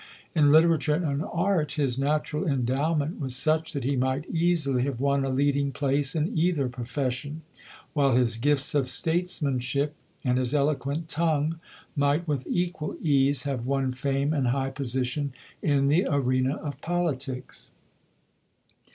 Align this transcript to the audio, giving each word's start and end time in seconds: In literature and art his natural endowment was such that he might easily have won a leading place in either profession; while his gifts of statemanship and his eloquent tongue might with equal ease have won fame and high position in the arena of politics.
In 0.33 0.49
literature 0.51 0.95
and 0.95 1.23
art 1.31 1.73
his 1.73 1.99
natural 1.99 2.47
endowment 2.47 3.19
was 3.19 3.35
such 3.35 3.71
that 3.73 3.83
he 3.83 3.95
might 3.95 4.27
easily 4.31 4.81
have 4.85 4.99
won 4.99 5.23
a 5.23 5.29
leading 5.29 5.71
place 5.71 6.15
in 6.15 6.35
either 6.35 6.67
profession; 6.69 7.43
while 7.93 8.15
his 8.15 8.37
gifts 8.37 8.73
of 8.73 8.85
statemanship 8.89 9.93
and 10.23 10.39
his 10.39 10.55
eloquent 10.55 11.07
tongue 11.07 11.59
might 11.95 12.27
with 12.27 12.47
equal 12.49 12.97
ease 12.99 13.43
have 13.43 13.67
won 13.67 13.91
fame 13.91 14.33
and 14.33 14.47
high 14.47 14.71
position 14.71 15.33
in 15.61 15.87
the 15.87 16.07
arena 16.09 16.55
of 16.55 16.81
politics. 16.81 17.69